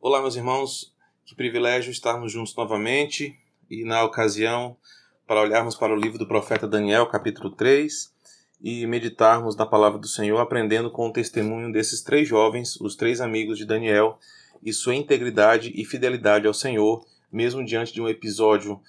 [0.00, 0.94] Olá, meus irmãos,
[1.26, 3.36] que privilégio estarmos juntos novamente
[3.68, 4.76] e, na ocasião,
[5.26, 8.14] para olharmos para o livro do profeta Daniel, capítulo 3,
[8.62, 13.20] e meditarmos na palavra do Senhor, aprendendo com o testemunho desses três jovens, os três
[13.20, 14.20] amigos de Daniel,
[14.62, 18.80] e sua integridade e fidelidade ao Senhor, mesmo diante de um episódio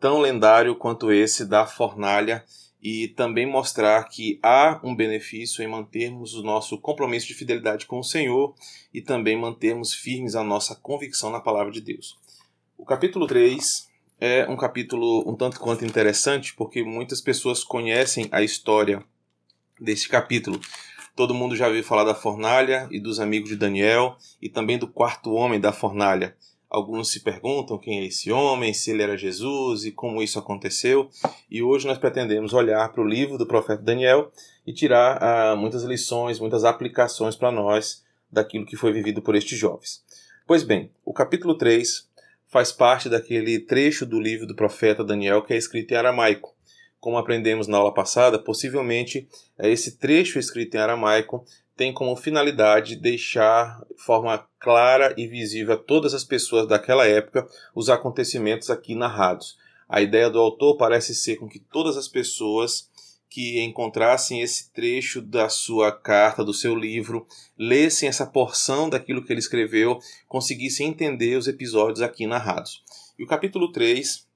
[0.00, 2.44] tão lendário quanto esse da fornalha
[2.82, 7.98] e também mostrar que há um benefício em mantermos o nosso compromisso de fidelidade com
[7.98, 8.54] o Senhor
[8.94, 12.16] e também mantermos firmes a nossa convicção na palavra de Deus.
[12.76, 13.88] O capítulo 3
[14.20, 19.02] é um capítulo um tanto quanto interessante porque muitas pessoas conhecem a história
[19.80, 20.60] deste capítulo.
[21.16, 24.86] Todo mundo já ouviu falar da fornalha e dos amigos de Daniel e também do
[24.86, 26.36] quarto homem da fornalha.
[26.70, 31.08] Alguns se perguntam quem é esse homem, se ele era Jesus e como isso aconteceu.
[31.50, 34.30] E hoje nós pretendemos olhar para o livro do profeta Daniel
[34.66, 39.58] e tirar ah, muitas lições, muitas aplicações para nós daquilo que foi vivido por estes
[39.58, 40.04] jovens.
[40.46, 42.06] Pois bem, o capítulo 3
[42.46, 46.54] faz parte daquele trecho do livro do profeta Daniel que é escrito em aramaico.
[47.00, 51.44] Como aprendemos na aula passada, possivelmente é esse trecho escrito em aramaico
[51.78, 57.48] tem como finalidade deixar de forma clara e visível a todas as pessoas daquela época
[57.72, 59.56] os acontecimentos aqui narrados.
[59.88, 62.90] A ideia do autor parece ser com que todas as pessoas
[63.30, 67.24] que encontrassem esse trecho da sua carta, do seu livro,
[67.56, 72.82] lessem essa porção daquilo que ele escreveu, conseguissem entender os episódios aqui narrados.
[73.16, 74.26] E o capítulo 3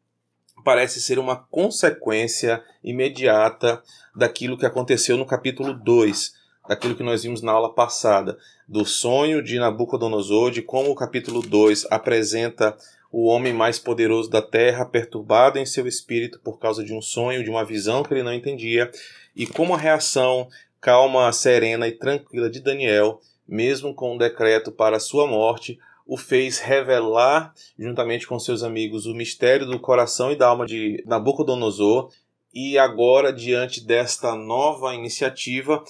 [0.64, 3.82] parece ser uma consequência imediata
[4.14, 9.42] daquilo que aconteceu no capítulo 2 daquilo que nós vimos na aula passada, do sonho
[9.42, 12.76] de Nabucodonosor, de como o capítulo 2 apresenta
[13.10, 17.44] o homem mais poderoso da terra, perturbado em seu espírito por causa de um sonho,
[17.44, 18.90] de uma visão que ele não entendia,
[19.36, 20.48] e como a reação
[20.80, 26.16] calma, serena e tranquila de Daniel, mesmo com o um decreto para sua morte, o
[26.16, 32.10] fez revelar, juntamente com seus amigos, o mistério do coração e da alma de Nabucodonosor.
[32.52, 35.82] E agora, diante desta nova iniciativa,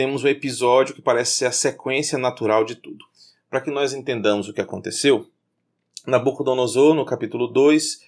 [0.00, 3.04] temos o episódio que parece ser a sequência natural de tudo.
[3.50, 5.26] Para que nós entendamos o que aconteceu,
[6.06, 8.00] Nabucodonosor, no capítulo 2,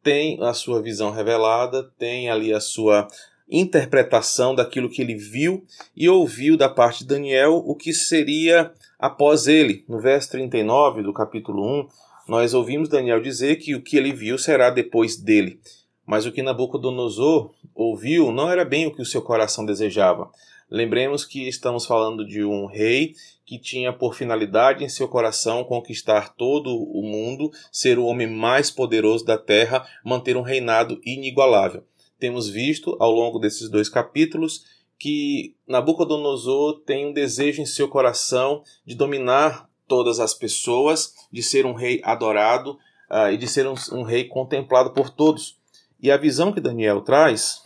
[0.00, 3.08] tem a sua visão revelada, tem ali a sua
[3.50, 5.66] interpretação daquilo que ele viu
[5.96, 9.84] e ouviu da parte de Daniel o que seria após ele.
[9.88, 11.88] No verso 39 do capítulo 1,
[12.28, 15.58] nós ouvimos Daniel dizer que o que ele viu será depois dele.
[16.06, 20.30] Mas o que Nabucodonosor ouviu não era bem o que o seu coração desejava.
[20.70, 23.14] Lembremos que estamos falando de um rei
[23.44, 28.70] que tinha por finalidade em seu coração conquistar todo o mundo, ser o homem mais
[28.70, 31.82] poderoso da terra, manter um reinado inigualável.
[32.20, 34.64] Temos visto ao longo desses dois capítulos
[34.96, 41.66] que Nabucodonosor tem um desejo em seu coração de dominar todas as pessoas, de ser
[41.66, 42.78] um rei adorado
[43.10, 45.58] uh, e de ser um, um rei contemplado por todos.
[46.00, 47.62] E a visão que Daniel traz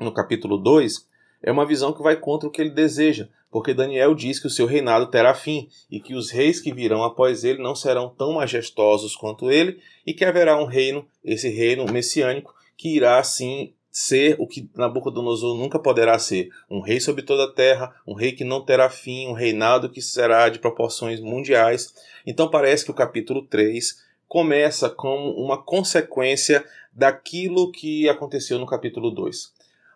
[0.00, 1.11] no capítulo 2
[1.42, 4.50] é uma visão que vai contra o que ele deseja, porque Daniel diz que o
[4.50, 8.34] seu reinado terá fim e que os reis que virão após ele não serão tão
[8.34, 14.36] majestosos quanto ele e que haverá um reino, esse reino messiânico, que irá assim ser
[14.38, 18.42] o que Nabucodonosor nunca poderá ser, um rei sobre toda a terra, um rei que
[18.42, 21.92] não terá fim, um reinado que será de proporções mundiais.
[22.26, 29.10] Então parece que o capítulo 3 começa como uma consequência daquilo que aconteceu no capítulo
[29.10, 29.52] 2.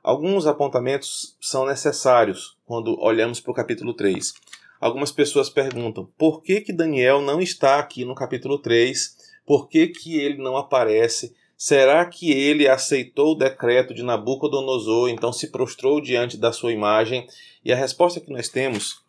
[0.07, 4.35] Alguns apontamentos são necessários quando olhamos para o capítulo 3.
[4.81, 9.89] Algumas pessoas perguntam por que, que Daniel não está aqui no capítulo 3, por que,
[9.89, 11.35] que ele não aparece.
[11.57, 17.27] Será que ele aceitou o decreto de Nabucodonosor, então se prostrou diante da sua imagem?
[17.65, 19.03] E a resposta que nós temos,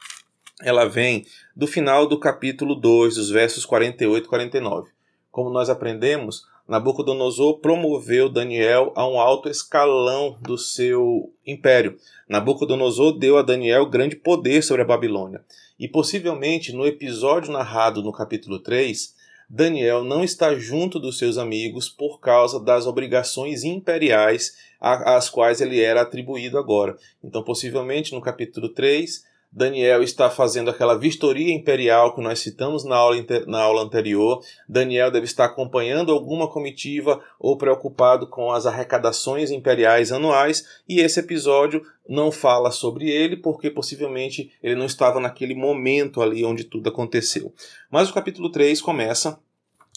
[0.64, 4.90] ela vem do final do capítulo 2, dos versos 48 e 49.
[5.30, 11.98] Como nós aprendemos, Nabucodonosor promoveu Daniel a um alto escalão do seu império.
[12.28, 15.42] Nabucodonosor deu a Daniel grande poder sobre a Babilônia.
[15.80, 19.16] E possivelmente no episódio narrado no capítulo 3,
[19.50, 25.80] Daniel não está junto dos seus amigos por causa das obrigações imperiais às quais ele
[25.80, 26.98] era atribuído agora.
[27.24, 29.24] Então, possivelmente no capítulo 3,
[29.58, 33.18] Daniel está fazendo aquela vistoria imperial que nós citamos na aula,
[33.48, 34.40] na aula anterior.
[34.70, 41.20] Daniel deve estar acompanhando alguma comitiva ou preocupado com as arrecadações imperiais anuais, e esse
[41.20, 46.90] episódio não fala sobre ele porque possivelmente ele não estava naquele momento ali onde tudo
[46.90, 47.52] aconteceu.
[47.90, 49.40] Mas o capítulo 3 começa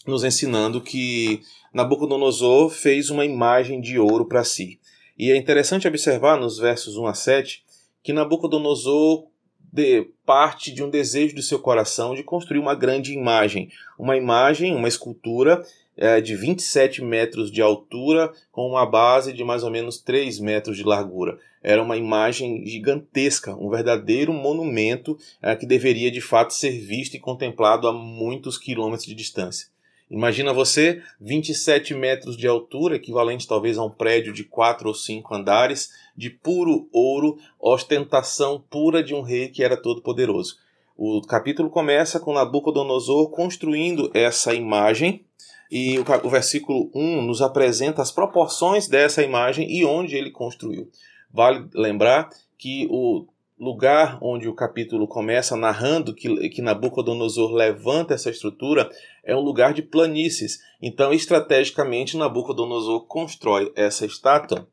[0.07, 4.81] nos ensinando que Nabucodonosor fez uma imagem de ouro para si.
[5.19, 7.63] E é interessante observar nos versos 1 a 7
[8.03, 9.29] que Nabucodonosor
[9.73, 13.71] de, parte de um desejo do seu coração de construir uma grande imagem.
[13.99, 15.65] Uma imagem, uma escultura
[15.97, 20.77] é, de 27 metros de altura, com uma base de mais ou menos 3 metros
[20.77, 21.39] de largura.
[21.63, 27.21] Era uma imagem gigantesca, um verdadeiro monumento é, que deveria de fato ser visto e
[27.21, 29.69] contemplado a muitos quilômetros de distância.
[30.11, 35.33] Imagina você, 27 metros de altura, equivalente talvez a um prédio de 4 ou 5
[35.33, 40.57] andares, de puro ouro, ostentação pura de um rei que era todo poderoso.
[40.97, 45.25] O capítulo começa com Nabucodonosor construindo essa imagem,
[45.71, 50.91] e o, versículo 1 nos apresenta as proporções dessa imagem e onde ele construiu.
[51.33, 52.29] Vale lembrar
[52.59, 53.27] que o
[53.61, 58.91] lugar onde o capítulo começa narrando que, que Nabucodonosor levanta essa estrutura
[59.23, 60.61] é um lugar de planícies.
[60.81, 64.67] Então, estrategicamente, Nabucodonosor constrói essa estátua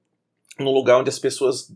[0.57, 1.69] num lugar onde as pessoas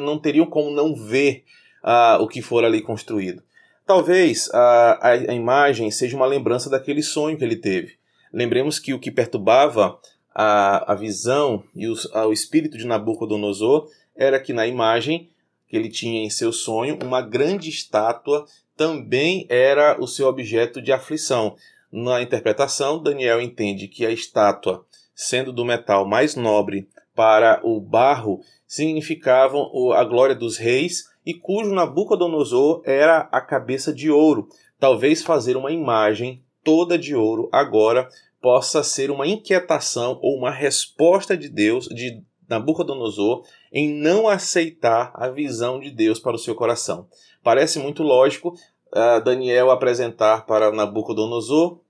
[0.00, 1.44] não teriam como não ver
[1.84, 3.42] uh, o que for ali construído.
[3.86, 7.98] Talvez uh, a, a imagem seja uma lembrança daquele sonho que ele teve.
[8.32, 9.98] Lembremos que o que perturbava
[10.34, 15.28] a, a visão e os, a, o espírito de Nabucodonosor era que na imagem
[15.68, 20.92] que ele tinha em seu sonho, uma grande estátua também era o seu objeto de
[20.92, 21.56] aflição.
[21.92, 24.84] Na interpretação, Daniel entende que a estátua,
[25.14, 31.74] sendo do metal mais nobre para o barro, significavam a glória dos reis e cujo
[31.74, 34.48] Nabucodonosor era a cabeça de ouro.
[34.78, 38.08] Talvez fazer uma imagem toda de ouro agora
[38.40, 45.28] possa ser uma inquietação ou uma resposta de Deus, de Nabucodonosor em não aceitar a
[45.28, 47.06] visão de Deus para o seu coração.
[47.42, 48.54] Parece muito lógico
[48.92, 51.80] uh, Daniel apresentar para Nabucodonosor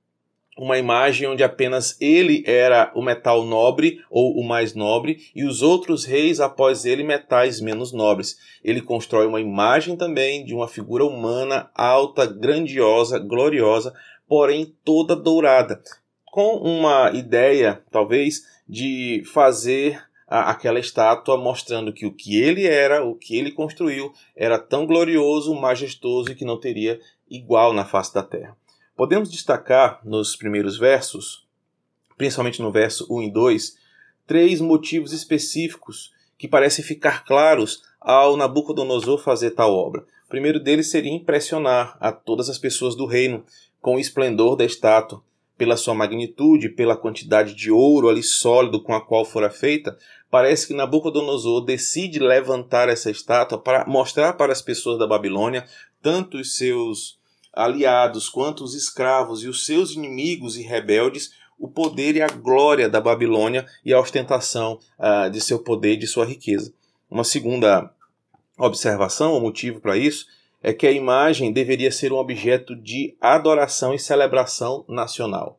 [0.58, 5.62] uma imagem onde apenas ele era o metal nobre ou o mais nobre e os
[5.62, 8.36] outros reis após ele metais menos nobres.
[8.64, 13.94] Ele constrói uma imagem também de uma figura humana alta, grandiosa, gloriosa,
[14.26, 15.80] porém toda dourada,
[16.26, 23.14] com uma ideia talvez de fazer aquela estátua mostrando que o que ele era, o
[23.14, 28.22] que ele construiu, era tão glorioso, majestoso e que não teria igual na face da
[28.22, 28.56] terra.
[28.96, 31.46] Podemos destacar nos primeiros versos,
[32.16, 33.76] principalmente no verso 1 e 2,
[34.26, 40.04] três motivos específicos que parecem ficar claros ao Nabucodonosor fazer tal obra.
[40.26, 43.44] O primeiro deles seria impressionar a todas as pessoas do reino
[43.80, 45.22] com o esplendor da estátua,
[45.56, 49.98] pela sua magnitude, pela quantidade de ouro ali sólido com a qual fora feita,
[50.30, 55.64] parece que Nabucodonosor decide levantar essa estátua para mostrar para as pessoas da Babilônia,
[56.02, 57.18] tanto os seus
[57.52, 62.88] aliados quanto os escravos e os seus inimigos e rebeldes, o poder e a glória
[62.88, 66.72] da Babilônia e a ostentação uh, de seu poder e de sua riqueza.
[67.10, 67.90] Uma segunda
[68.56, 70.26] observação, ou motivo para isso,
[70.62, 75.58] é que a imagem deveria ser um objeto de adoração e celebração nacional.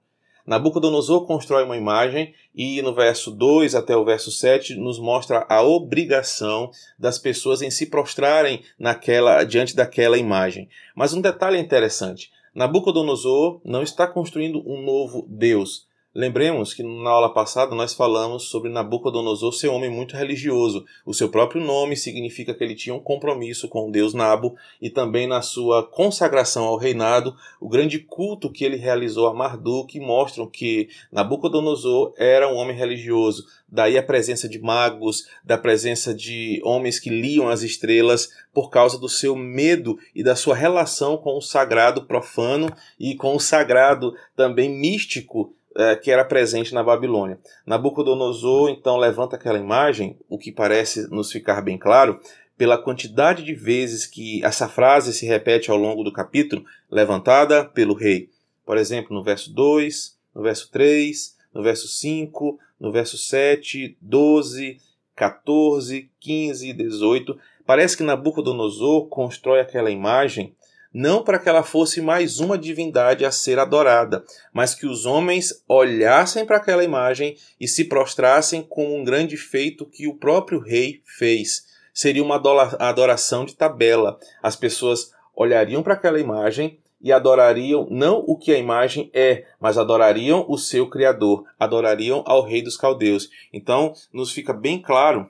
[0.49, 5.61] Nabucodonosor constrói uma imagem e no verso 2 até o verso 7 nos mostra a
[5.61, 10.67] obrigação das pessoas em se prostrarem naquela diante daquela imagem.
[10.95, 17.31] Mas um detalhe interessante, Nabucodonosor não está construindo um novo Deus, Lembremos que na aula
[17.31, 20.83] passada nós falamos sobre Nabucodonosor ser um homem muito religioso.
[21.05, 24.89] O seu próprio nome significa que ele tinha um compromisso com o deus Nabo e
[24.89, 30.47] também na sua consagração ao reinado, o grande culto que ele realizou a Marduk mostram
[30.47, 33.45] que Nabucodonosor era um homem religioso.
[33.67, 38.97] Daí a presença de magos, da presença de homens que liam as estrelas por causa
[38.97, 44.15] do seu medo e da sua relação com o sagrado profano e com o sagrado
[44.35, 47.39] também místico é, que era presente na Babilônia.
[47.65, 52.19] Nabucodonosor então levanta aquela imagem, o que parece nos ficar bem claro,
[52.57, 57.93] pela quantidade de vezes que essa frase se repete ao longo do capítulo, levantada pelo
[57.93, 58.29] rei.
[58.65, 64.77] Por exemplo, no verso 2, no verso 3, no verso 5, no verso 7, 12,
[65.15, 67.37] 14, 15 e 18.
[67.65, 70.55] Parece que Nabucodonosor constrói aquela imagem
[70.93, 75.63] não para que ela fosse mais uma divindade a ser adorada, mas que os homens
[75.67, 81.01] olhassem para aquela imagem e se prostrassem com um grande feito que o próprio rei
[81.05, 81.67] fez.
[81.93, 82.41] Seria uma
[82.79, 84.17] adoração de tabela.
[84.41, 89.77] As pessoas olhariam para aquela imagem e adorariam não o que a imagem é, mas
[89.77, 93.29] adorariam o seu Criador, adorariam ao Rei dos Caldeus.
[93.53, 95.29] Então, nos fica bem claro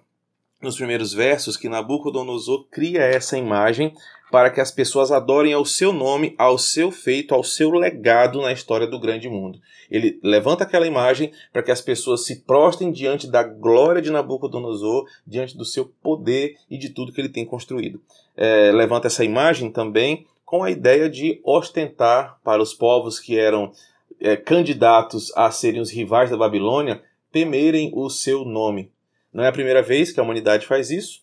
[0.61, 3.93] nos primeiros versos que Nabucodonosor cria essa imagem
[4.31, 8.51] para que as pessoas adorem ao seu nome, ao seu feito, ao seu legado na
[8.51, 9.59] história do grande mundo.
[9.89, 15.05] Ele levanta aquela imagem para que as pessoas se prostrem diante da glória de Nabucodonosor,
[15.25, 18.01] diante do seu poder e de tudo que ele tem construído.
[18.37, 23.71] é, levanta essa imagem também com a ideia de ostentar para os povos que eram
[24.19, 28.91] é, candidatos a serem os rivais da Babilônia temerem o seu nome.
[29.31, 31.21] Não é a primeira vez que a humanidade faz isso.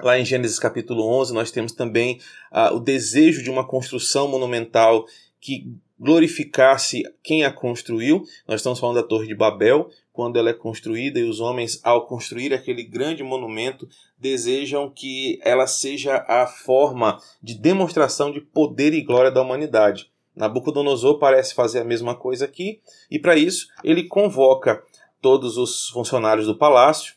[0.00, 2.18] Lá em Gênesis capítulo 11, nós temos também
[2.50, 5.06] uh, o desejo de uma construção monumental
[5.40, 8.24] que glorificasse quem a construiu.
[8.46, 12.06] Nós estamos falando da Torre de Babel, quando ela é construída, e os homens, ao
[12.06, 19.02] construir aquele grande monumento, desejam que ela seja a forma de demonstração de poder e
[19.02, 20.10] glória da humanidade.
[20.34, 24.82] Nabucodonosor parece fazer a mesma coisa aqui, e para isso ele convoca
[25.20, 27.14] todos os funcionários do palácio,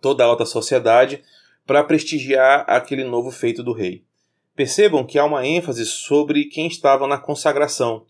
[0.00, 1.22] toda a alta sociedade,
[1.66, 4.04] para prestigiar aquele novo feito do rei.
[4.54, 8.04] Percebam que há uma ênfase sobre quem estava na consagração.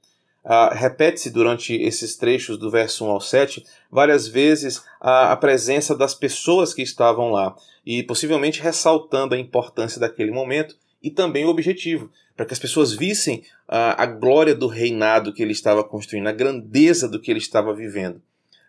[0.44, 5.96] Uh, Repete-se durante esses trechos do verso 1 ao 7 várias vezes a, a presença
[5.96, 11.48] das pessoas que estavam lá, e possivelmente ressaltando a importância daquele momento e também o
[11.48, 16.28] objetivo, para que as pessoas vissem uh, a glória do reinado que ele estava construindo,
[16.28, 18.20] a grandeza do que ele estava vivendo.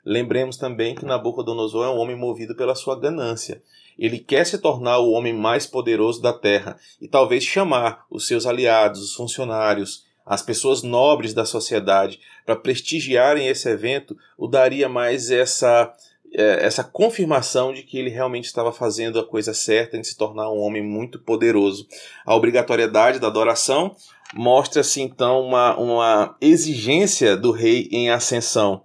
[0.05, 3.61] Lembremos também que Nabucodonosor é um homem movido pela sua ganância.
[3.97, 8.45] Ele quer se tornar o homem mais poderoso da terra e talvez chamar os seus
[8.45, 15.31] aliados, os funcionários, as pessoas nobres da sociedade para prestigiarem esse evento, o daria mais
[15.31, 15.93] essa
[16.33, 20.51] é, essa confirmação de que ele realmente estava fazendo a coisa certa em se tornar
[20.51, 21.87] um homem muito poderoso.
[22.25, 23.95] A obrigatoriedade da adoração
[24.33, 28.83] mostra-se então uma, uma exigência do rei em ascensão.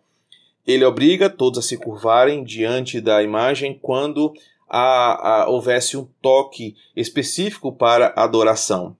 [0.64, 4.33] Ele obriga todos a se curvarem diante da imagem quando
[4.75, 8.97] a, a, houvesse um toque específico para adoração.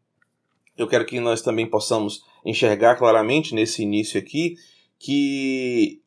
[0.77, 4.57] Eu quero que nós também possamos enxergar claramente nesse início aqui
[4.99, 6.03] que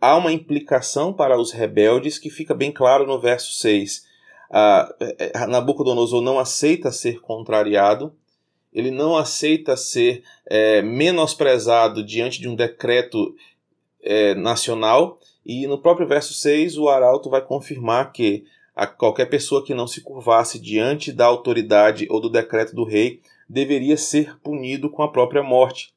[0.00, 4.06] há uma implicação para os rebeldes que fica bem claro no verso 6.
[4.50, 4.88] Ah,
[5.48, 8.14] Nabucodonosor não aceita ser contrariado,
[8.72, 13.36] ele não aceita ser é, menosprezado diante de um decreto
[14.02, 15.20] é, nacional.
[15.44, 19.86] E no próprio verso 6, o arauto vai confirmar que a qualquer pessoa que não
[19.86, 25.10] se curvasse diante da autoridade ou do decreto do rei deveria ser punido com a
[25.10, 25.94] própria morte.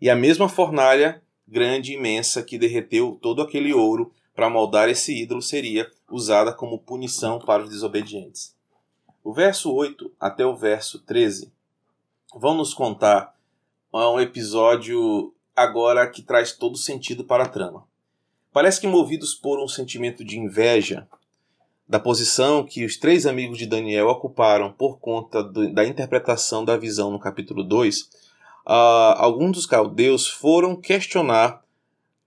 [0.00, 5.16] E a mesma fornalha grande e imensa que derreteu todo aquele ouro para moldar esse
[5.16, 8.54] ídolo seria usada como punição para os desobedientes.
[9.22, 11.50] O verso 8 até o verso 13
[12.34, 13.34] vão nos contar
[13.92, 17.84] um episódio agora que traz todo sentido para a trama.
[18.52, 21.08] Parece que movidos por um sentimento de inveja
[21.88, 26.76] da posição que os três amigos de Daniel ocuparam por conta do, da interpretação da
[26.76, 28.08] visão no capítulo 2, uh,
[28.66, 31.62] ah, alguns dos caldeus foram questionar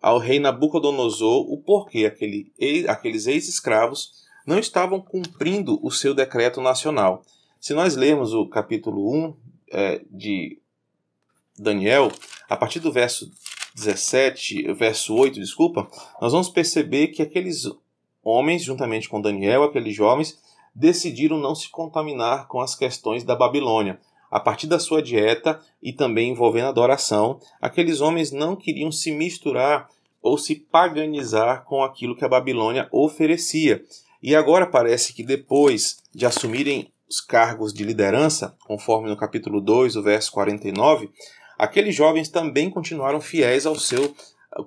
[0.01, 2.51] ao rei Nabucodonosor o porquê aquele,
[2.87, 7.23] aqueles ex-escravos não estavam cumprindo o seu decreto nacional.
[7.59, 9.35] Se nós lermos o capítulo 1
[9.71, 10.57] é, de
[11.57, 12.09] Daniel,
[12.49, 13.29] a partir do verso
[13.75, 15.89] 17, verso 8, desculpa,
[16.21, 17.65] nós vamos perceber que aqueles
[18.29, 20.39] homens, juntamente com Daniel, aqueles jovens,
[20.74, 24.00] decidiram não se contaminar com as questões da Babilônia.
[24.31, 29.89] A partir da sua dieta e também envolvendo adoração, aqueles homens não queriam se misturar
[30.21, 33.83] ou se paganizar com aquilo que a Babilônia oferecia.
[34.21, 39.95] E agora parece que depois de assumirem os cargos de liderança, conforme no capítulo 2,
[39.95, 41.09] o verso 49,
[41.57, 44.13] aqueles jovens também continuaram fiéis ao seu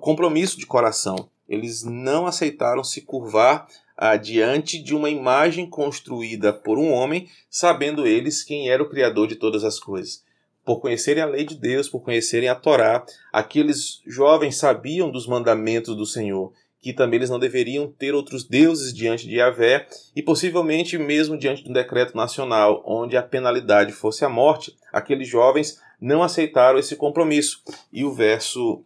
[0.01, 1.15] compromisso de coração.
[1.53, 8.07] Eles não aceitaram se curvar ah, diante de uma imagem construída por um homem, sabendo
[8.07, 10.23] eles quem era o Criador de todas as coisas.
[10.65, 15.95] Por conhecerem a lei de Deus, por conhecerem a Torá, aqueles jovens sabiam dos mandamentos
[15.95, 20.97] do Senhor, que também eles não deveriam ter outros deuses diante de Yahvé, e possivelmente
[20.97, 26.23] mesmo diante de um decreto nacional, onde a penalidade fosse a morte, aqueles jovens não
[26.23, 27.61] aceitaram esse compromisso.
[27.91, 28.83] E o verso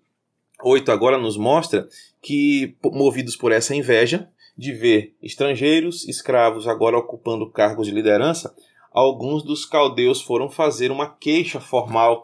[0.62, 1.88] 8 agora nos mostra
[2.22, 8.56] que, movidos por essa inveja de ver estrangeiros, escravos agora ocupando cargos de liderança,
[8.92, 12.24] alguns dos caldeus foram fazer uma queixa formal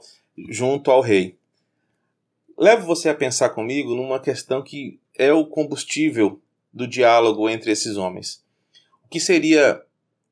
[0.49, 1.37] junto ao rei.
[2.57, 6.41] Levo você a pensar comigo numa questão que é o combustível
[6.73, 8.43] do diálogo entre esses homens.
[9.05, 9.81] O que seria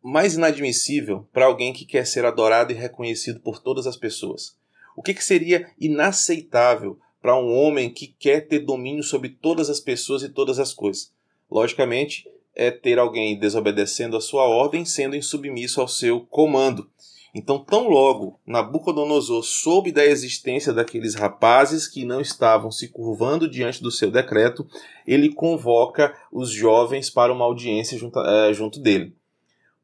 [0.02, 4.58] mais inadmissível para alguém que quer ser adorado e reconhecido por todas as pessoas?
[4.96, 9.80] O que, que seria inaceitável para um homem que quer ter domínio sobre todas as
[9.80, 11.12] pessoas e todas as coisas?
[11.50, 16.90] Logicamente, é ter alguém desobedecendo a sua ordem, sendo insubmisso ao seu comando.
[17.34, 23.82] Então, tão logo Nabucodonosor soube da existência daqueles rapazes que não estavam se curvando diante
[23.82, 24.68] do seu decreto,
[25.08, 29.16] ele convoca os jovens para uma audiência junto, é, junto dele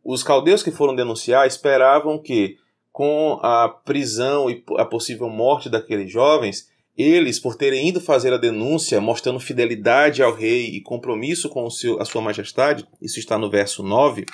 [0.04, 2.58] Os caldeus que foram denunciar esperavam que,
[2.92, 8.38] com a prisão e a possível morte daqueles jovens, eles, por terem ido fazer a
[8.38, 13.50] denúncia, mostrando fidelidade ao rei e compromisso com seu, a sua majestade, isso está no
[13.50, 14.26] verso 9,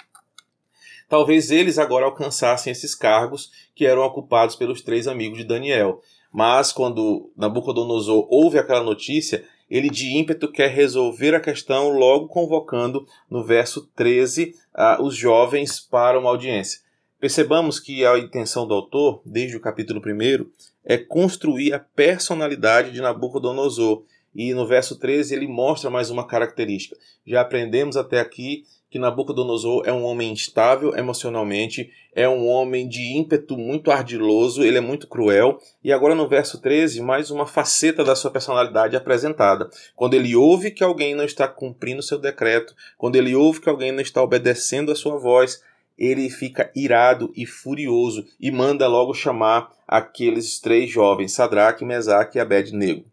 [1.10, 6.02] talvez eles agora alcançassem esses cargos que eram ocupados pelos três amigos de Daniel.
[6.32, 13.06] Mas quando Nabucodonosor ouve aquela notícia, ele de ímpeto quer resolver a questão, logo convocando
[13.30, 16.80] no verso 13 uh, os jovens para uma audiência.
[17.20, 20.46] Percebamos que a intenção do autor, desde o capítulo 1,
[20.86, 24.04] é construir a personalidade de Nabucodonosor.
[24.36, 26.98] E no verso 13 ele mostra mais uma característica.
[27.26, 33.02] Já aprendemos até aqui que Nabucodonosor é um homem instável emocionalmente, é um homem de
[33.18, 35.60] ímpeto muito ardiloso, ele é muito cruel.
[35.84, 39.68] E agora no verso 13, mais uma faceta da sua personalidade apresentada.
[39.96, 43.92] Quando ele ouve que alguém não está cumprindo seu decreto, quando ele ouve que alguém
[43.92, 45.64] não está obedecendo a sua voz,
[45.98, 52.42] ele fica irado e furioso e manda logo chamar aqueles três jovens, Sadraque, Mesaque e
[52.42, 53.06] Abed-Nego.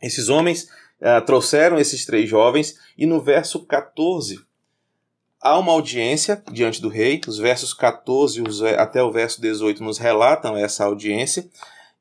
[0.00, 0.68] Esses homens
[1.00, 4.44] uh, trouxeram esses três jovens e no verso 14
[5.42, 8.40] Há uma audiência diante do rei, os versos 14
[8.78, 11.44] até o verso 18 nos relatam essa audiência.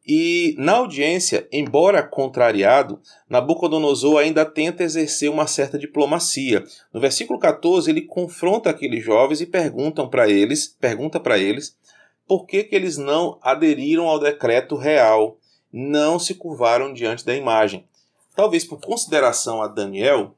[0.06, 6.64] E na audiência, embora contrariado, Nabucodonosor ainda tenta exercer uma certa diplomacia.
[6.92, 11.78] No versículo 14, ele confronta aqueles jovens e perguntam para eles, pergunta para eles,
[12.28, 15.38] por que, que eles não aderiram ao decreto real,
[15.72, 17.86] não se curvaram diante da imagem.
[18.36, 20.36] Talvez por consideração a Daniel,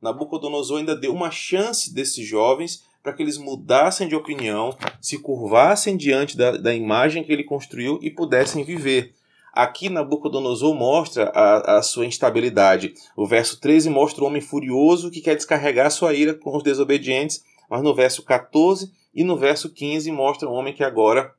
[0.00, 5.96] Nabucodonosor ainda deu uma chance desses jovens para que eles mudassem de opinião, se curvassem
[5.96, 9.14] diante da, da imagem que ele construiu e pudessem viver.
[9.50, 12.92] Aqui Nabucodonosor mostra a, a, sua instabilidade.
[13.16, 17.42] O verso 13 mostra o homem furioso que quer descarregar sua ira com os desobedientes,
[17.70, 21.32] mas no verso 14 e no verso 15 mostra um homem que agora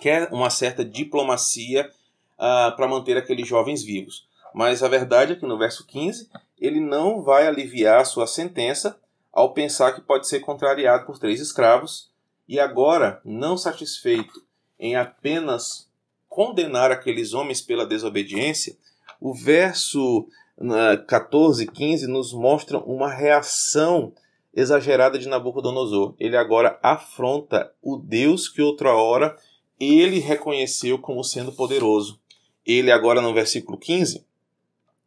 [0.00, 1.88] quer uma certa diplomacia
[2.34, 4.26] uh, para manter aqueles jovens vivos.
[4.52, 6.28] Mas a verdade é que no verso 15
[6.60, 8.98] ele não vai aliviar sua sentença
[9.32, 12.10] ao pensar que pode ser contrariado por três escravos,
[12.48, 14.42] e agora, não satisfeito
[14.78, 15.88] em apenas
[16.28, 18.76] condenar aqueles homens pela desobediência,
[19.20, 20.26] o verso
[21.06, 24.12] 14 e 15 nos mostra uma reação
[24.54, 26.14] exagerada de Nabucodonosor.
[26.18, 29.36] Ele agora afronta o Deus que outra hora
[29.78, 32.18] ele reconheceu como sendo poderoso.
[32.64, 34.26] Ele agora no versículo 15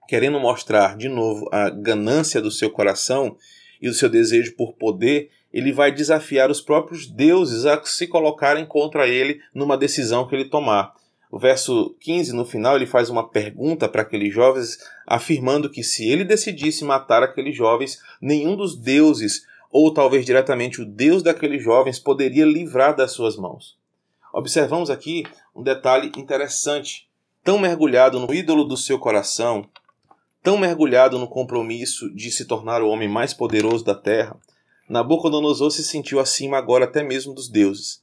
[0.07, 3.37] querendo mostrar de novo a ganância do seu coração
[3.81, 8.65] e o seu desejo por poder, ele vai desafiar os próprios deuses a se colocarem
[8.65, 10.93] contra ele numa decisão que ele tomar.
[11.31, 16.07] O verso 15, no final, ele faz uma pergunta para aqueles jovens, afirmando que se
[16.07, 21.99] ele decidisse matar aqueles jovens, nenhum dos deuses, ou talvez diretamente o Deus daqueles jovens,
[21.99, 23.77] poderia livrar das suas mãos.
[24.33, 25.23] Observamos aqui
[25.55, 27.09] um detalhe interessante.
[27.43, 29.67] Tão mergulhado no ídolo do seu coração,
[30.43, 34.35] Tão mergulhado no compromisso de se tornar o homem mais poderoso da terra,
[34.89, 38.01] Nabucodonosor se sentiu acima agora até mesmo dos deuses.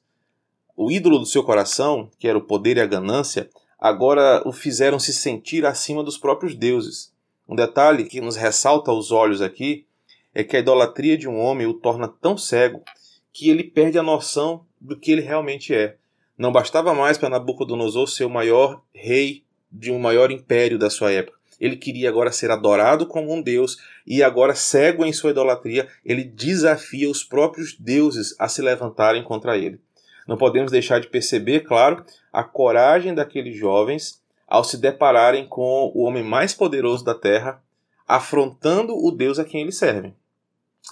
[0.77, 5.01] O ídolo do seu coração, que era o poder e a ganância, agora o fizeram
[5.01, 7.13] se sentir acima dos próprios deuses.
[7.49, 9.85] Um detalhe que nos ressalta aos olhos aqui
[10.33, 12.85] é que a idolatria de um homem o torna tão cego
[13.33, 15.97] que ele perde a noção do que ele realmente é.
[16.39, 21.11] Não bastava mais para Nabucodonosor ser o maior rei de um maior império da sua
[21.11, 25.89] época ele queria agora ser adorado como um deus e agora cego em sua idolatria,
[26.05, 29.81] ele desafia os próprios deuses a se levantarem contra ele.
[30.27, 36.03] Não podemos deixar de perceber, claro, a coragem daqueles jovens ao se depararem com o
[36.03, 37.63] homem mais poderoso da terra,
[38.07, 40.15] afrontando o Deus a quem eles servem.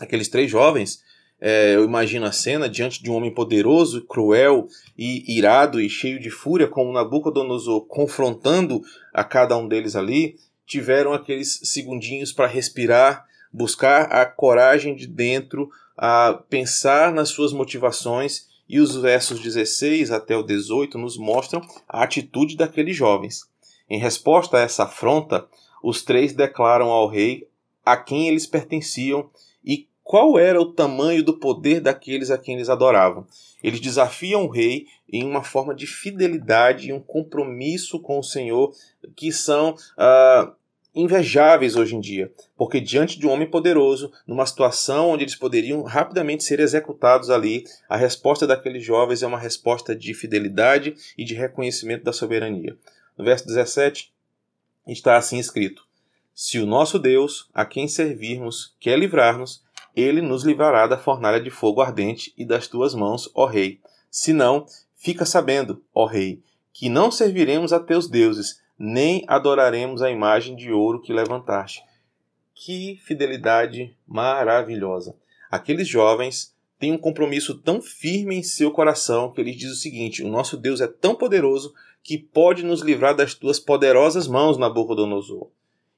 [0.00, 1.02] Aqueles três jovens,
[1.40, 6.20] é, eu imagino a cena diante de um homem poderoso, cruel e irado e cheio
[6.20, 13.24] de fúria, como Nabucodonosor confrontando a cada um deles ali, tiveram aqueles segundinhos para respirar,
[13.52, 20.37] buscar a coragem de dentro, a pensar nas suas motivações, e os versos 16 até
[20.37, 23.48] o 18 nos mostram a atitude daqueles jovens.
[23.88, 25.46] Em resposta a essa afronta,
[25.83, 27.48] os três declaram ao rei
[27.85, 29.31] a quem eles pertenciam
[29.64, 33.26] e qual era o tamanho do poder daqueles a quem eles adoravam.
[33.62, 38.72] Eles desafiam o rei em uma forma de fidelidade e um compromisso com o Senhor
[39.14, 40.52] que são uh,
[40.97, 45.83] invejáveis hoje em dia, porque diante de um homem poderoso, numa situação onde eles poderiam
[45.83, 51.35] rapidamente ser executados ali, a resposta daqueles jovens é uma resposta de fidelidade e de
[51.35, 52.79] reconhecimento da soberania.
[53.17, 54.11] No verso 17
[54.89, 55.87] está assim escrito:
[56.35, 59.63] Se o nosso Deus, a quem servirmos, quer livrar-nos,
[59.95, 63.81] ele nos livrará da fornalha de fogo ardente e das tuas mãos, ó rei.
[64.11, 70.11] Se não, fica sabendo, ó rei, que não serviremos a teus deuses, nem adoraremos a
[70.11, 71.83] imagem de ouro que levantaste.
[72.55, 75.15] Que fidelidade maravilhosa!
[75.51, 80.23] Aqueles jovens têm um compromisso tão firme em seu coração que eles dizem o seguinte:
[80.23, 85.49] o nosso Deus é tão poderoso que pode nos livrar das tuas poderosas mãos, Nabucodonosor.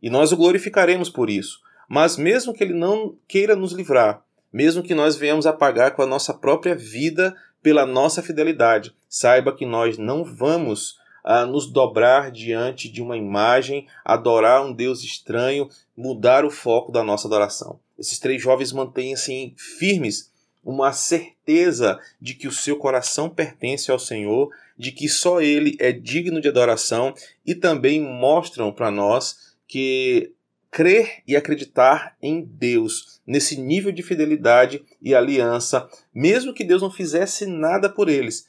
[0.00, 1.60] E nós o glorificaremos por isso.
[1.88, 6.02] Mas mesmo que ele não queira nos livrar, mesmo que nós venhamos a pagar com
[6.02, 12.30] a nossa própria vida pela nossa fidelidade, saiba que nós não vamos a nos dobrar
[12.30, 17.78] diante de uma imagem, adorar um Deus estranho, mudar o foco da nossa adoração.
[17.98, 20.32] Esses três jovens mantêm-se firmes,
[20.64, 25.92] uma certeza de que o seu coração pertence ao Senhor, de que só Ele é
[25.92, 27.12] digno de adoração
[27.44, 30.32] e também mostram para nós que
[30.70, 36.90] crer e acreditar em Deus, nesse nível de fidelidade e aliança, mesmo que Deus não
[36.90, 38.46] fizesse nada por eles,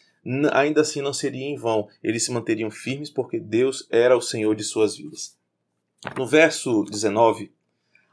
[0.51, 1.87] ainda assim não seria em vão.
[2.03, 5.37] Eles se manteriam firmes porque Deus era o Senhor de suas vidas.
[6.15, 7.51] No verso 19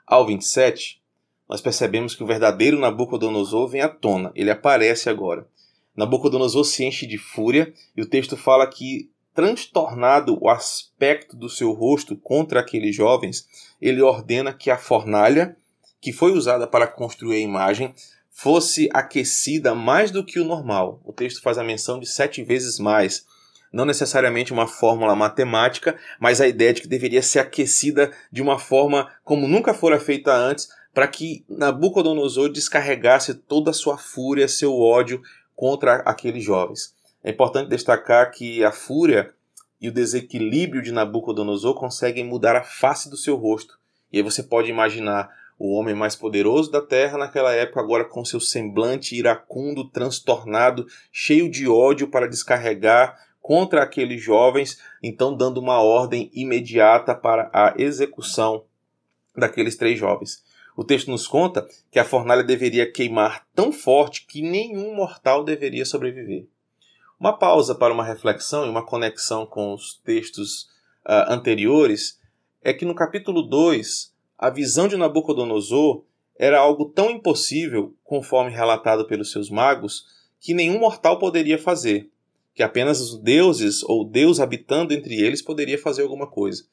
[0.06, 1.00] ao 27,
[1.48, 5.46] nós percebemos que o verdadeiro Nabucodonosor vem à tona, ele aparece agora.
[5.96, 11.72] Nabucodonosor se enche de fúria e o texto fala que, transtornado o aspecto do seu
[11.72, 13.46] rosto contra aqueles jovens,
[13.80, 15.56] ele ordena que a fornalha
[16.00, 17.94] que foi usada para construir a imagem
[18.36, 21.00] fosse aquecida mais do que o normal.
[21.06, 23.24] O texto faz a menção de sete vezes mais.
[23.72, 28.58] Não necessariamente uma fórmula matemática, mas a ideia de que deveria ser aquecida de uma
[28.58, 34.78] forma como nunca fora feita antes, para que Nabucodonosor descarregasse toda a sua fúria, seu
[34.78, 35.22] ódio
[35.54, 36.94] contra aqueles jovens.
[37.24, 39.32] É importante destacar que a fúria
[39.80, 43.78] e o desequilíbrio de Nabucodonosor conseguem mudar a face do seu rosto.
[44.12, 48.24] E aí você pode imaginar o homem mais poderoso da terra naquela época, agora com
[48.24, 55.80] seu semblante iracundo, transtornado, cheio de ódio para descarregar contra aqueles jovens, então dando uma
[55.80, 58.64] ordem imediata para a execução
[59.36, 60.44] daqueles três jovens.
[60.76, 65.86] O texto nos conta que a fornalha deveria queimar tão forte que nenhum mortal deveria
[65.86, 66.46] sobreviver.
[67.18, 70.64] Uma pausa para uma reflexão e uma conexão com os textos
[71.06, 72.20] uh, anteriores
[72.62, 76.04] é que no capítulo 2 a visão de Nabucodonosor
[76.38, 80.04] era algo tão impossível, conforme relatado pelos seus magos,
[80.38, 82.10] que nenhum mortal poderia fazer,
[82.54, 86.64] que apenas os deuses ou Deus habitando entre eles poderia fazer alguma coisa.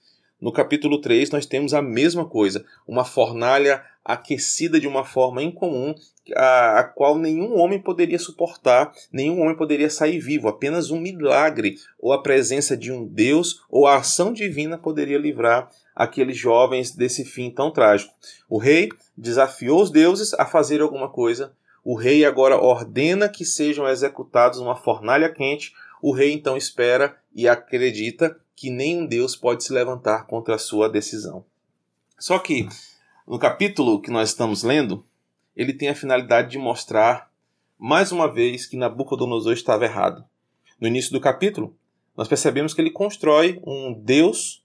[0.44, 5.96] No capítulo 3, nós temos a mesma coisa, uma fornalha aquecida de uma forma incomum,
[6.36, 11.78] a, a, qual nenhum homem poderia suportar, nenhum homem poderia sair vivo, apenas um milagre,
[11.98, 17.24] ou a presença de um Deus, ou a ação divina poderia livrar aqueles jovens desse
[17.24, 18.14] fim tão trágico.
[18.50, 21.54] O rei desafiou os deuses a fazer alguma coisa.
[21.86, 25.74] O rei agora ordena que sejam executados numa fornalha quente.
[26.04, 30.90] O rei então espera e acredita que nenhum deus pode se levantar contra a sua
[30.90, 31.46] decisão.
[32.20, 32.68] Só que
[33.26, 35.06] no capítulo que nós estamos lendo,
[35.56, 37.32] ele tem a finalidade de mostrar
[37.80, 40.26] mais uma vez que Nabucodonosor estava errado.
[40.78, 41.74] No início do capítulo,
[42.18, 44.62] nós percebemos que ele constrói um deus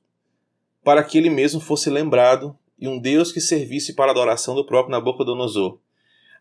[0.82, 4.66] para que ele mesmo fosse lembrado e um Deus que servisse para a adoração do
[4.66, 5.78] próprio Nabucodonosor.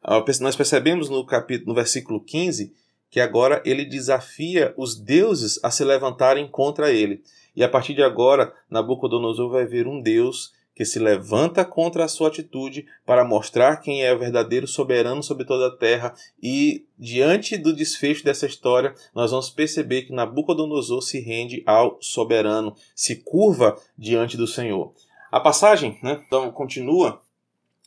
[0.02, 2.74] Ah, nós percebemos no capítulo, no versículo 15,
[3.18, 7.24] que agora ele desafia os deuses a se levantarem contra ele.
[7.56, 12.08] E a partir de agora, Nabucodonosor vai ver um Deus que se levanta contra a
[12.08, 16.14] sua atitude para mostrar quem é o verdadeiro soberano sobre toda a terra.
[16.40, 22.76] E diante do desfecho dessa história, nós vamos perceber que Nabucodonosor se rende ao soberano,
[22.94, 24.94] se curva diante do Senhor.
[25.32, 27.20] A passagem, né, então, continua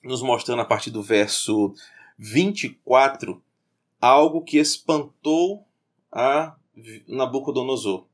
[0.02, 1.72] nos mostrando a partir do verso
[2.18, 3.40] 24
[4.00, 5.66] algo que espantou
[6.10, 6.54] a
[7.06, 8.06] Nabucodonosor.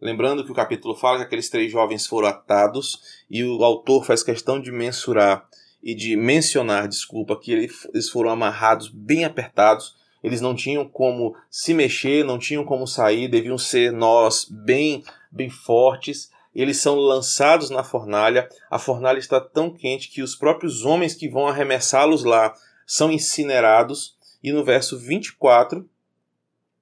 [0.00, 4.22] Lembrando que o capítulo fala que aqueles três jovens foram atados e o autor faz
[4.22, 5.48] questão de mensurar
[5.80, 9.96] e de mencionar, desculpa, que eles foram amarrados bem apertados.
[10.22, 15.50] Eles não tinham como se mexer, não tinham como sair, deviam ser nós bem, bem
[15.50, 16.30] fortes.
[16.54, 18.48] Eles são lançados na fornalha.
[18.70, 22.54] A fornalha está tão quente que os próprios homens que vão arremessá-los lá
[22.86, 24.16] são incinerados.
[24.42, 25.88] E no verso 24,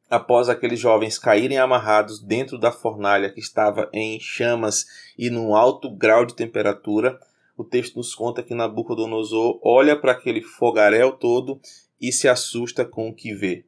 [0.08, 4.86] após aqueles jovens caírem amarrados dentro da fornalha que estava em chamas
[5.18, 7.20] e num alto grau de temperatura,
[7.56, 11.60] o texto nos conta que Nabucodonosor olha para aquele fogaréu todo
[12.00, 13.66] e se assusta com o que vê.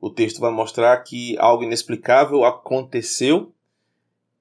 [0.00, 3.52] O texto vai mostrar que algo inexplicável aconteceu,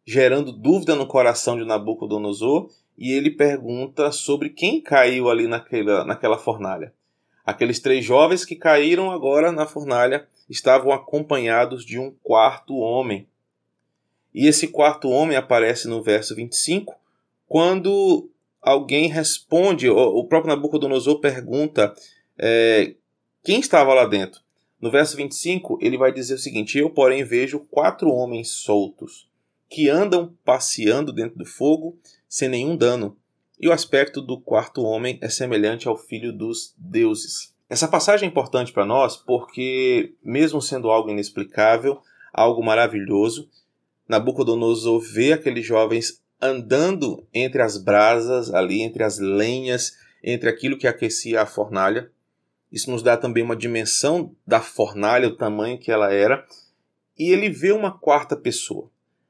[0.05, 6.37] gerando dúvida no coração de Nabucodonosor, e ele pergunta sobre quem caiu ali naquela, naquela
[6.37, 6.93] fornalha.
[7.45, 13.27] Aqueles três jovens que caíram agora na fornalha estavam acompanhados de um quarto homem.
[14.33, 16.95] E esse quarto homem aparece no verso 25,
[17.47, 18.29] quando
[18.61, 21.93] alguém responde, o próprio Nabucodonosor pergunta
[22.37, 22.95] é,
[23.43, 24.41] quem estava lá dentro.
[24.81, 29.29] No verso 25, ele vai dizer o seguinte: Eu, porém, vejo quatro homens soltos,
[29.69, 33.17] que andam passeando dentro do fogo sem nenhum dano.
[33.59, 37.53] E o aspecto do quarto homem é semelhante ao filho dos deuses.
[37.69, 41.99] Essa passagem é importante para nós porque, mesmo sendo algo inexplicável,
[42.33, 43.49] algo maravilhoso,
[44.07, 50.87] Nabucodonosor vê aqueles jovens andando entre as brasas, ali entre as lenhas, entre aquilo que
[50.87, 52.11] aquecia a fornalha.
[52.71, 56.45] Isso nos dá também uma dimensão da fornalha, o tamanho que ela era.
[57.17, 58.89] E ele vê uma quarta pessoa.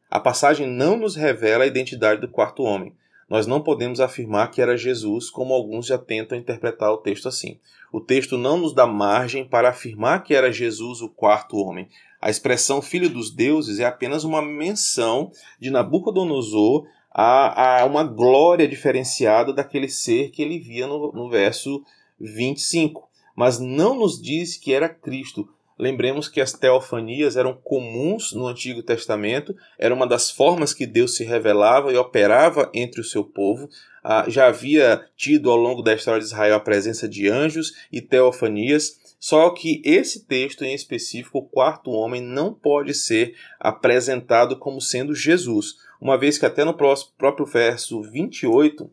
[0.09, 2.93] A passagem não nos revela a identidade do quarto homem.
[3.29, 7.59] Nós não podemos afirmar que era Jesus, como alguns já tentam interpretar o texto assim.
[7.91, 11.88] O texto não nos dá margem para afirmar que era Jesus o quarto homem.
[12.21, 18.67] A expressão filho dos deuses é apenas uma menção de Nabucodonosor a, a uma glória
[18.67, 21.83] diferenciada daquele ser que ele via no, no verso
[22.19, 23.07] 25.
[23.35, 25.47] Mas não nos diz que era Cristo.
[25.77, 31.15] Lembremos que as teofanias eram comuns no Antigo Testamento, era uma das formas que Deus
[31.15, 33.69] se revelava e operava entre o seu povo.
[34.03, 38.01] Ah, já havia tido ao longo da história de Israel a presença de anjos e
[38.01, 44.79] teofanias, só que esse texto em específico, o quarto homem, não pode ser apresentado como
[44.79, 48.89] sendo Jesus uma vez que até no próprio verso 28,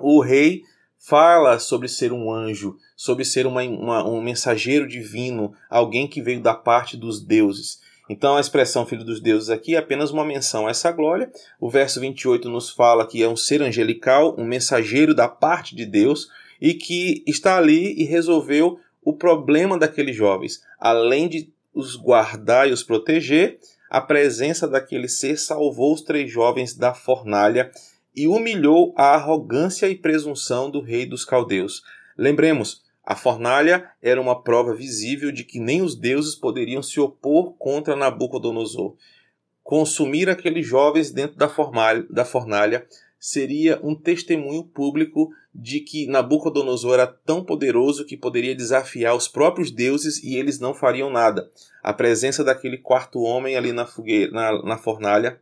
[0.00, 0.62] o rei
[0.98, 6.40] fala sobre ser um anjo, sobre ser uma, uma, um mensageiro divino, alguém que veio
[6.40, 7.80] da parte dos deuses.
[8.10, 11.30] Então a expressão filho dos deuses aqui é apenas uma menção a essa glória.
[11.60, 15.84] O verso 28 nos fala que é um ser angelical, um mensageiro da parte de
[15.84, 16.28] Deus
[16.60, 20.62] e que está ali e resolveu o problema daqueles jovens.
[20.80, 23.58] Além de os guardar e os proteger,
[23.90, 27.70] a presença daquele ser salvou os três jovens da fornalha
[28.14, 31.82] e humilhou a arrogância e presunção do rei dos caldeus.
[32.16, 37.54] Lembremos, a fornalha era uma prova visível de que nem os deuses poderiam se opor
[37.56, 38.96] contra Nabucodonosor.
[39.62, 42.86] Consumir aqueles jovens dentro da fornalha,
[43.18, 49.70] seria um testemunho público de que Nabucodonosor era tão poderoso que poderia desafiar os próprios
[49.70, 51.50] deuses e eles não fariam nada.
[51.82, 55.40] A presença daquele quarto homem ali na fogueira, na, na fornalha,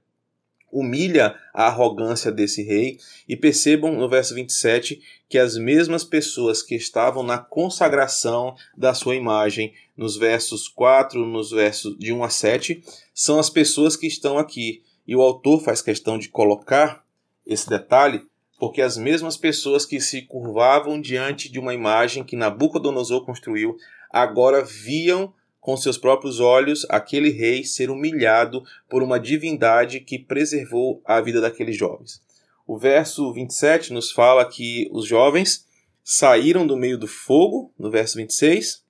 [0.71, 2.99] humilha a arrogância desse rei.
[3.29, 9.15] E percebam no verso 27 que as mesmas pessoas que estavam na consagração da sua
[9.15, 12.83] imagem, nos versos 4, nos versos de 1 a 7,
[13.15, 14.83] são as pessoas que estão aqui.
[15.07, 17.05] E o autor faz questão de colocar
[17.47, 18.27] esse detalhe
[18.59, 23.77] porque as mesmas pessoas que se curvavam diante de uma imagem que Nabucodonosor construiu
[24.11, 25.33] agora viam
[25.67, 31.41] com seus próprios olhos aquele rei ser humilhado por uma divindade que preservou a vida
[31.41, 32.23] daqueles jovens.
[32.65, 35.67] O verso 27 nos fala que os jovens
[36.05, 38.85] saíram do meio do fogo, no verso 26,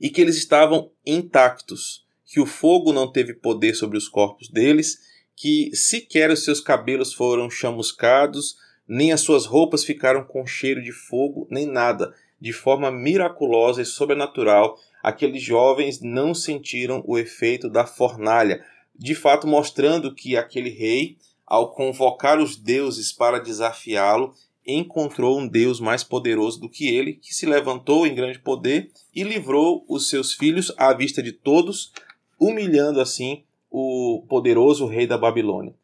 [0.00, 4.98] e que eles estavam intactos, que o fogo não teve poder sobre os corpos deles
[5.34, 10.92] que sequer os seus cabelos foram chamuscados, nem as suas roupas ficaram com cheiro de
[10.92, 12.14] fogo, nem nada.
[12.40, 19.46] De forma miraculosa e sobrenatural, aqueles jovens não sentiram o efeito da fornalha, de fato
[19.46, 24.34] mostrando que aquele rei, ao convocar os deuses para desafiá-lo,
[24.66, 29.22] encontrou um Deus mais poderoso do que ele, que se levantou em grande poder e
[29.22, 31.92] livrou os seus filhos à vista de todos,
[32.38, 35.74] humilhando assim o poderoso rei da Babilônia.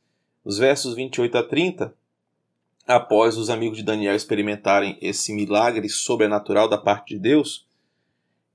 [0.45, 1.95] Os versos 28 a 30,
[2.87, 7.66] após os amigos de Daniel experimentarem esse milagre sobrenatural da parte de Deus,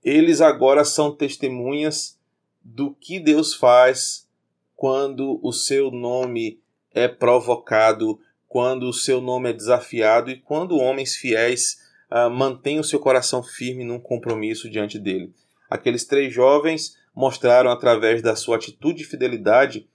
[0.03, 2.17] eles agora são testemunhas
[2.63, 4.27] do que Deus faz
[4.75, 6.59] quando o seu nome
[6.93, 11.79] é provocado, quando o seu nome é desafiado e quando homens fiéis
[12.11, 15.33] uh, mantêm o seu coração firme num compromisso diante dele.
[15.69, 19.87] Aqueles três jovens mostraram através da sua atitude e fidelidade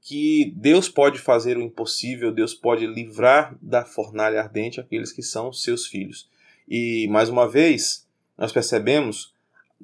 [0.00, 5.50] que Deus pode fazer o impossível, Deus pode livrar da fornalha ardente aqueles que são
[5.52, 6.28] seus filhos.
[6.68, 9.33] E mais uma vez, nós percebemos,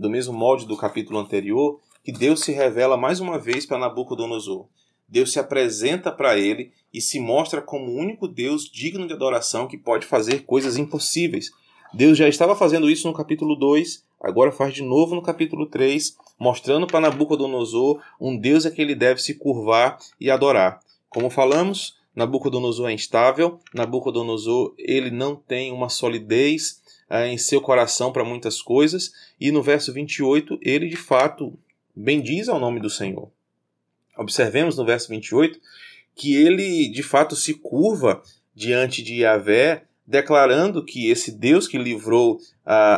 [0.01, 4.67] do mesmo molde do capítulo anterior, que Deus se revela mais uma vez para Nabucodonosor.
[5.07, 9.69] Deus se apresenta para ele e se mostra como o único Deus digno de adoração
[9.69, 11.51] que pode fazer coisas impossíveis.
[11.93, 16.17] Deus já estava fazendo isso no capítulo 2, agora faz de novo no capítulo 3,
[16.39, 20.81] mostrando para Nabucodonosor um Deus a que ele deve se curvar e adorar.
[21.11, 26.80] Como falamos, Nabucodonosor é instável, Nabucodonosor ele não tem uma solidez
[27.11, 31.59] uh, em seu coração para muitas coisas, e no verso 28 ele de fato
[31.95, 33.31] bendiz ao nome do Senhor.
[34.17, 35.61] Observemos no verso 28
[36.15, 38.23] que ele de fato se curva
[38.55, 42.41] diante de Yahvé, declarando que esse Deus que livrou uh,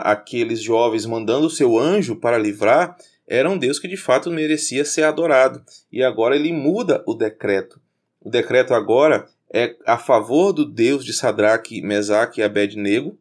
[0.03, 2.97] aqueles jovens, mandando o seu anjo para livrar,
[3.29, 5.63] era um Deus que de fato merecia ser adorado.
[5.91, 7.81] E agora ele muda o decreto.
[8.21, 13.19] O decreto agora é a favor do Deus de Sadraque, Mesaque e Abednego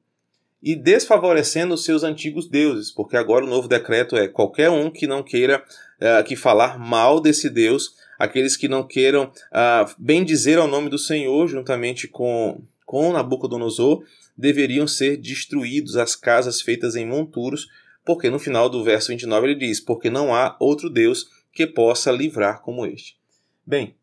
[0.61, 5.07] e desfavorecendo os seus antigos deuses, porque agora o novo decreto é qualquer um que
[5.07, 5.63] não queira
[5.99, 10.89] uh, que falar mal desse Deus, aqueles que não queiram uh, bem dizer ao nome
[10.89, 14.03] do Senhor juntamente com, com Nabucodonosor,
[14.37, 17.67] deveriam ser destruídos as casas feitas em monturos,
[18.05, 22.11] porque no final do verso 29 ele diz: Porque não há outro Deus que possa
[22.11, 23.17] livrar como este.
[23.65, 23.95] Bem,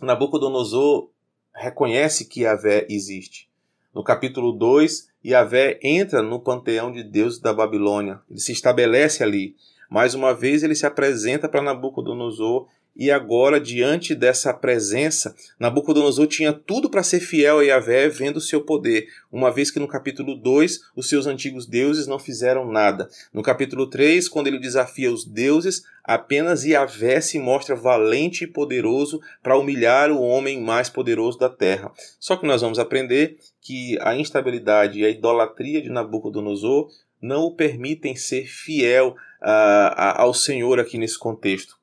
[0.00, 1.10] Nabucodonosor
[1.54, 3.48] reconhece que Yahvé existe.
[3.94, 8.20] No capítulo 2, Yahvé entra no panteão de deuses da Babilônia.
[8.28, 9.54] Ele se estabelece ali.
[9.88, 16.52] Mais uma vez ele se apresenta para Nabucodonosor e agora, diante dessa presença, Nabucodonosor tinha
[16.52, 20.34] tudo para ser fiel a Yahvé, vendo o seu poder, uma vez que no capítulo
[20.34, 23.08] 2 os seus antigos deuses não fizeram nada.
[23.32, 29.20] No capítulo 3, quando ele desafia os deuses, apenas Yahvé se mostra valente e poderoso
[29.42, 31.90] para humilhar o homem mais poderoso da terra.
[32.20, 36.90] Só que nós vamos aprender que a instabilidade e a idolatria de Nabucodonosor
[37.22, 41.80] não o permitem ser fiel uh, ao Senhor aqui nesse contexto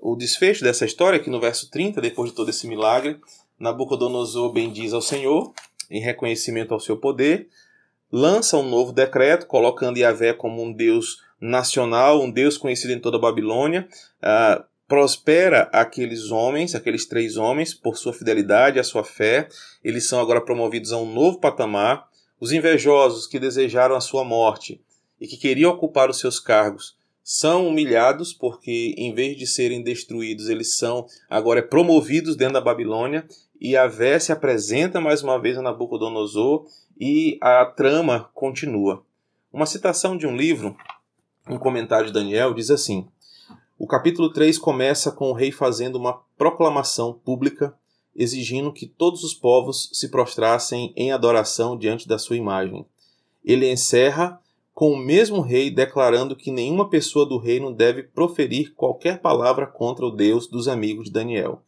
[0.00, 3.20] o desfecho dessa história, que no verso 30, depois de todo esse milagre,
[3.58, 5.52] Nabucodonosor bendiz ao Senhor,
[5.90, 7.48] em reconhecimento ao seu poder,
[8.10, 13.16] lança um novo decreto, colocando Yahvé como um Deus nacional, um Deus conhecido em toda
[13.16, 13.88] a Babilônia,
[14.22, 19.48] uh, prospera aqueles homens, aqueles três homens, por sua fidelidade, a sua fé,
[19.84, 22.08] eles são agora promovidos a um novo patamar.
[22.40, 24.80] Os invejosos que desejaram a sua morte
[25.20, 26.97] e que queriam ocupar os seus cargos
[27.30, 33.28] são humilhados porque em vez de serem destruídos, eles são agora promovidos dentro da Babilônia
[33.60, 36.64] e a Vé se apresenta mais uma vez a Nabucodonosor
[36.98, 39.04] e a trama continua.
[39.52, 40.74] Uma citação de um livro,
[41.46, 43.06] um comentário de Daniel, diz assim:
[43.78, 47.74] O capítulo 3 começa com o rei fazendo uma proclamação pública
[48.16, 52.86] exigindo que todos os povos se prostrassem em adoração diante da sua imagem.
[53.44, 54.40] Ele encerra
[54.78, 60.06] com o mesmo rei declarando que nenhuma pessoa do reino deve proferir qualquer palavra contra
[60.06, 61.64] o Deus dos amigos de Daniel.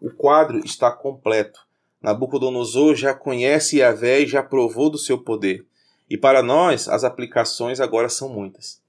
[0.00, 1.60] O quadro está completo.
[2.00, 5.66] Nabucodonosor já conhece Yahvé e já provou do seu poder.
[6.08, 8.80] E para nós, as aplicações agora são muitas.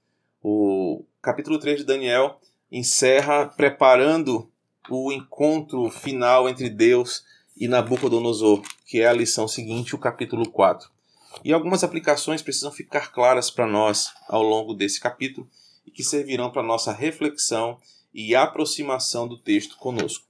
[0.42, 2.40] O capítulo 3 de Daniel
[2.72, 4.50] encerra preparando
[4.88, 10.95] o encontro final entre Deus e Nabucodonosor, que é a lição seguinte, o capítulo 4.
[11.44, 15.48] E algumas aplicações precisam ficar claras para nós ao longo desse capítulo
[15.86, 17.78] e que servirão para nossa reflexão
[18.12, 20.26] e aproximação do texto conosco.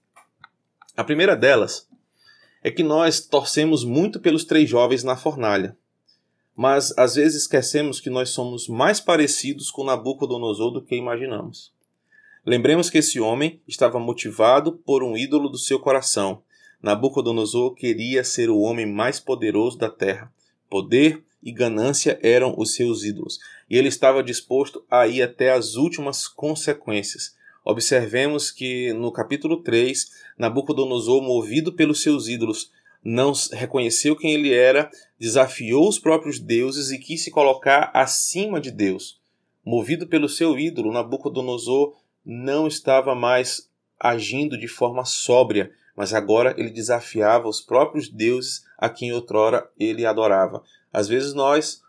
[0.97, 1.89] A primeira delas
[2.63, 5.77] é que nós torcemos muito pelos três jovens na fornalha,
[6.55, 11.73] mas às vezes esquecemos que nós somos mais parecidos com Nabucodonosor do que imaginamos.
[12.45, 16.43] Lembremos que esse homem estava motivado por um ídolo do seu coração.
[16.83, 20.33] Nabucodonosor queria ser o homem mais poderoso da terra
[20.69, 23.39] Poder e ganância eram os seus ídolos,
[23.71, 27.37] e ele estava disposto a ir até as últimas consequências.
[27.65, 32.71] Observemos que no capítulo 3, Nabucodonosor, movido pelos seus ídolos,
[33.03, 38.71] não reconheceu quem ele era, desafiou os próprios deuses e quis se colocar acima de
[38.71, 39.21] Deus.
[39.65, 46.71] Movido pelo seu ídolo, Nabucodonosor não estava mais agindo de forma sóbria, mas agora ele
[46.71, 50.63] desafiava os próprios deuses a quem outrora ele adorava.
[50.93, 51.83] Às vezes nós,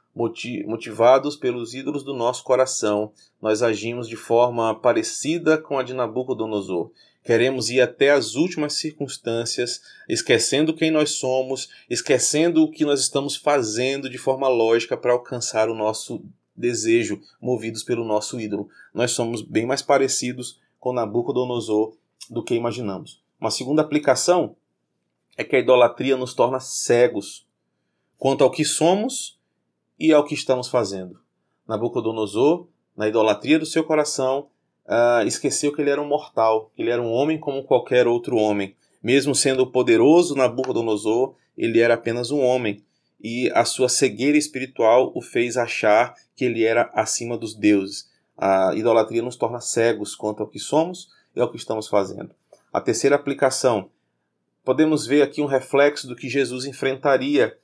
[0.66, 6.92] motivados pelos ídolos do nosso coração, nós agimos de forma parecida com a de Nabucodonosor.
[7.24, 13.36] Queremos ir até as últimas circunstâncias, esquecendo quem nós somos, esquecendo o que nós estamos
[13.36, 16.24] fazendo de forma lógica para alcançar o nosso
[16.56, 18.70] desejo, movidos pelo nosso ídolo.
[18.94, 21.94] Nós somos bem mais parecidos com Nabucodonosor
[22.30, 23.27] do que imaginamos.
[23.40, 24.56] Uma segunda aplicação
[25.38, 27.46] é que a idolatria nos torna cegos
[28.18, 29.40] quanto ao que somos
[30.00, 31.20] e ao que estamos fazendo.
[31.68, 34.48] Nabucodonosor, na idolatria do seu coração,
[34.88, 38.38] uh, esqueceu que ele era um mortal, que ele era um homem como qualquer outro
[38.38, 38.76] homem.
[39.04, 42.84] Mesmo sendo poderoso Nabucodonosor, ele era apenas um homem,
[43.22, 48.10] e a sua cegueira espiritual o fez achar que ele era acima dos deuses.
[48.36, 52.34] A idolatria nos torna cegos quanto ao que somos e ao que estamos fazendo.
[52.78, 53.90] A terceira aplicação,
[54.64, 57.58] podemos ver aqui um reflexo do que Jesus enfrentaria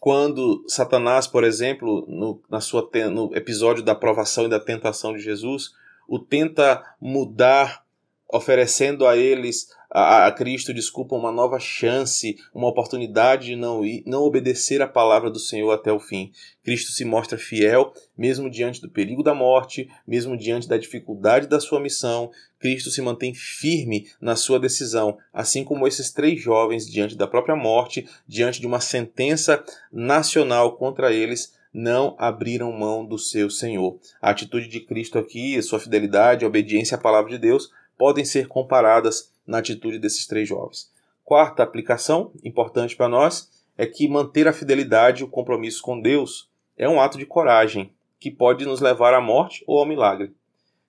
[0.00, 5.20] quando Satanás, por exemplo, no, na sua, no episódio da provação e da tentação de
[5.20, 5.74] Jesus,
[6.08, 7.84] o tenta mudar,
[8.32, 14.02] oferecendo a eles a, a, Cristo, desculpa, uma nova chance, uma oportunidade de não, ir,
[14.04, 16.30] não obedecer a palavra do Senhor até o fim.
[16.62, 21.58] Cristo se mostra fiel, mesmo diante do perigo da morte, mesmo diante da dificuldade da
[21.58, 22.30] sua missão.
[22.58, 27.56] Cristo se mantém firme na sua decisão, assim como esses três jovens, diante da própria
[27.56, 33.98] morte, diante de uma sentença nacional contra eles, não abriram mão do seu Senhor.
[34.20, 38.46] A atitude de Cristo aqui, sua fidelidade, a obediência à palavra de Deus, podem ser
[38.46, 40.90] comparadas na atitude desses três jovens.
[41.24, 46.50] Quarta aplicação, importante para nós, é que manter a fidelidade e o compromisso com Deus
[46.76, 50.34] é um ato de coragem que pode nos levar à morte ou ao milagre.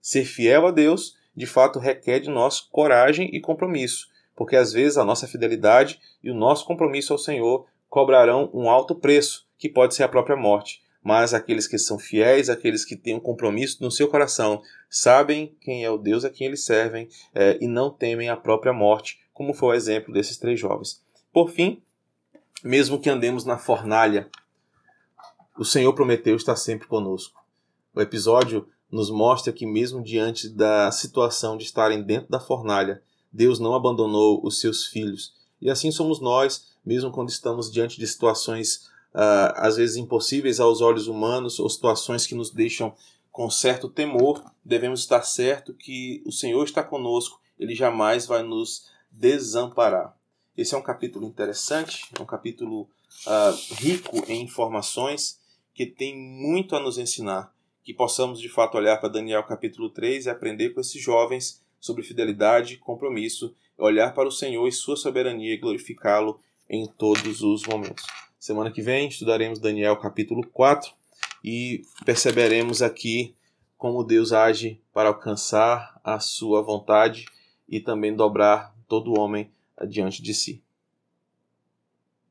[0.01, 4.97] Ser fiel a Deus, de fato, requer de nós coragem e compromisso, porque às vezes
[4.97, 9.95] a nossa fidelidade e o nosso compromisso ao Senhor cobrarão um alto preço, que pode
[9.95, 13.89] ser a própria morte mas aqueles que são fiéis, aqueles que têm um compromisso no
[13.89, 18.27] seu coração, sabem quem é o Deus a quem eles servem é, e não temem
[18.27, 21.01] a própria morte, como foi o exemplo desses três jovens.
[21.31, 21.81] Por fim,
[22.61, 24.29] mesmo que andemos na fornalha,
[25.57, 27.41] o Senhor prometeu estar sempre conosco.
[27.95, 33.01] O episódio nos mostra que, mesmo diante da situação de estarem dentro da fornalha,
[33.31, 35.33] Deus não abandonou os seus filhos.
[35.61, 40.81] E assim somos nós, mesmo quando estamos diante de situações uh, às vezes impossíveis aos
[40.81, 42.93] olhos humanos, ou situações que nos deixam
[43.31, 48.89] com certo temor, devemos estar certo que o Senhor está conosco, ele jamais vai nos
[49.11, 50.17] desamparar.
[50.57, 52.89] Esse é um capítulo interessante, é um capítulo
[53.27, 55.39] uh, rico em informações
[55.73, 57.53] que tem muito a nos ensinar.
[57.83, 62.01] Que possamos de fato olhar para Daniel capítulo 3 e aprender com esses jovens sobre
[62.01, 68.03] fidelidade compromisso, olhar para o Senhor e sua soberania e glorificá-lo em todos os momentos.
[68.39, 70.93] Semana que vem estudaremos Daniel capítulo 4
[71.43, 73.35] e perceberemos aqui
[73.77, 77.25] como Deus age para alcançar a sua vontade
[77.67, 79.51] e também dobrar todo homem
[79.87, 80.63] diante de si.